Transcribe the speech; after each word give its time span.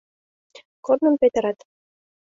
Корным 0.85 1.15
петырат... 1.21 1.57